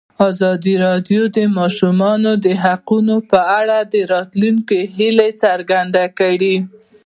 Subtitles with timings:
[0.29, 2.31] ازادي راډیو د د ماشومانو
[2.63, 6.55] حقونه په اړه د راتلونکي هیلې څرګندې کړې.